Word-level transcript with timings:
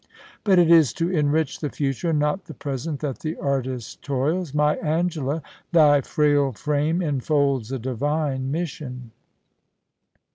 But 0.43 0.57
it 0.57 0.71
is 0.71 0.93
to 0.93 1.11
enrich 1.11 1.59
the 1.59 1.69
future 1.69 2.09
and 2.09 2.17
not 2.17 2.45
the 2.45 2.55
present 2.55 3.01
that 3.01 3.19
the 3.19 3.35
artist 3.35 4.01
toils. 4.01 4.51
My 4.51 4.77
Angela, 4.77 5.43
thy 5.73 6.01
frail 6.01 6.53
frame 6.53 7.03
enfolds 7.03 7.71
a 7.71 7.77
divine 7.77 8.49
mission. 8.49 9.11